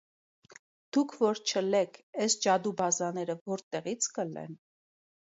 [0.95, 4.57] Դուք որ չըլեք, էս ջադուբազները ո՞րտեղից կըլեն…